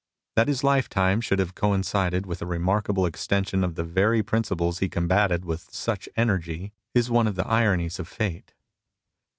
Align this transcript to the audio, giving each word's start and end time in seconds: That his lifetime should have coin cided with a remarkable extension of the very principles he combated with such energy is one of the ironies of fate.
That 0.35 0.47
his 0.47 0.63
lifetime 0.63 1.21
should 1.21 1.37
have 1.37 1.53
coin 1.53 1.83
cided 1.83 2.25
with 2.25 2.41
a 2.41 2.47
remarkable 2.47 3.05
extension 3.05 3.63
of 3.63 3.75
the 3.75 3.83
very 3.83 4.23
principles 4.23 4.79
he 4.79 4.89
combated 4.89 5.45
with 5.45 5.71
such 5.71 6.09
energy 6.17 6.73
is 6.95 7.11
one 7.11 7.27
of 7.27 7.35
the 7.35 7.45
ironies 7.47 7.99
of 7.99 8.07
fate. 8.07 8.55